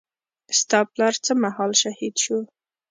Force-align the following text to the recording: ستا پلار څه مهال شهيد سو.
ستا 0.59 0.79
پلار 0.91 1.13
څه 1.25 1.31
مهال 1.43 1.71
شهيد 1.81 2.13
سو. 2.23 2.37